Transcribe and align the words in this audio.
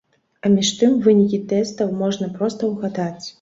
А 0.45 0.49
між 0.53 0.71
тым, 0.79 0.95
вынікі 1.07 1.39
тэстаў 1.51 1.93
можна 2.01 2.31
проста 2.41 2.73
ўгадаць. 2.73 3.25